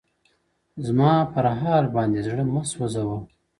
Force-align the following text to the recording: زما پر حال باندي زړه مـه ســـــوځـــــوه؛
زما 0.85 1.11
پر 1.33 1.45
حال 1.59 1.85
باندي 1.95 2.21
زړه 2.27 2.43
مـه 2.53 2.61
ســـــوځـــــوه؛ 2.69 3.17